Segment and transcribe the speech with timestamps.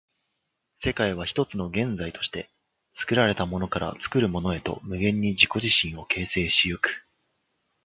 [0.77, 2.49] 世界は一つの現在として、
[2.91, 7.05] 作られたものから作るものへと無限に自己自身を形成し行く。